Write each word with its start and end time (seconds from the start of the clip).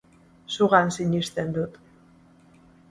Zugan 0.53 0.89
sinisten 0.95 1.55
dut. 1.61 1.81